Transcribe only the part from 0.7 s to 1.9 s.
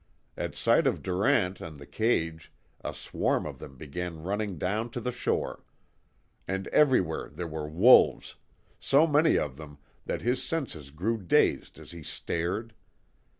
of Durant and the